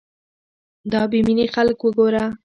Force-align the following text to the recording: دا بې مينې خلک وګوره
دا 0.91 1.01
بې 1.09 1.19
مينې 1.27 1.45
خلک 1.55 1.77
وګوره 1.81 2.23